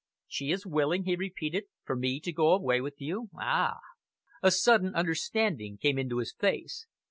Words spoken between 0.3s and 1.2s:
is willing," he